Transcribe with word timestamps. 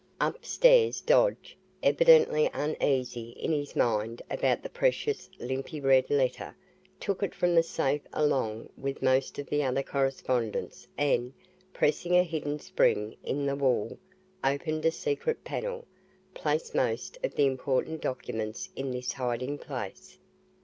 Upstairs, 0.19 0.99
Dodge, 0.99 1.55
evidently 1.83 2.49
uneasy 2.55 3.33
in 3.39 3.51
his 3.51 3.75
mind 3.75 4.19
about 4.31 4.63
the 4.63 4.69
precious 4.71 5.29
"Limpy 5.37 5.79
Red" 5.79 6.09
letter, 6.09 6.55
took 6.99 7.21
it 7.21 7.35
from 7.35 7.53
the 7.53 7.61
safe 7.61 8.01
along 8.11 8.69
with 8.75 9.03
most 9.03 9.37
of 9.37 9.45
the 9.45 9.61
other 9.61 9.83
correspondence 9.83 10.87
and, 10.97 11.33
pressing 11.71 12.15
a 12.15 12.23
hidden 12.23 12.57
spring 12.57 13.15
in 13.23 13.45
the 13.45 13.55
wall, 13.55 13.95
opened 14.43 14.85
a 14.85 14.91
secret 14.91 15.43
panel, 15.43 15.85
placed 16.33 16.73
most 16.73 17.19
of 17.23 17.35
the 17.35 17.45
important 17.45 18.01
documents 18.01 18.69
in 18.75 18.89
this 18.89 19.11
hiding 19.13 19.59
place. 19.59 20.17